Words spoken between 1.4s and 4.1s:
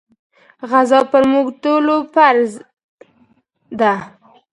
ټولو فرض ده.